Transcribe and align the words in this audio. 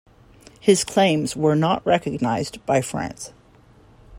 His 0.59 0.83
claims 0.83 1.35
were 1.35 1.55
not 1.55 1.85
recognized 1.85 2.65
by 2.65 2.81
France. 2.81 3.33